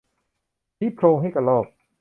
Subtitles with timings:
[0.77, 1.67] ชี้โพรงให้กระรอก